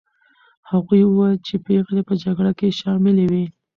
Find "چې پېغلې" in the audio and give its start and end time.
1.47-2.01